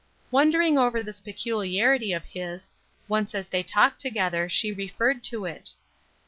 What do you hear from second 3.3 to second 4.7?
as they talked together